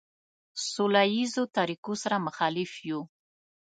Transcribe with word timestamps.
سوله 0.71 1.01
ایزو 1.13 1.43
طریقو 1.55 1.93
سره 2.03 2.17
مخالف 2.27 2.71
یو. 2.89 2.99